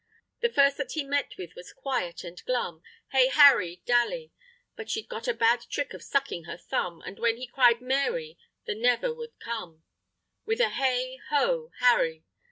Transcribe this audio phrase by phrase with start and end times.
[0.39, 4.31] The first that he met with was quiet and glum, Hey, Harry Dally!
[4.75, 8.39] But she'd got a bad trick of sucking her thumb, And when he cried "Mary!"
[8.65, 9.83] the never would come,
[10.43, 12.25] With a hey ho, Harry!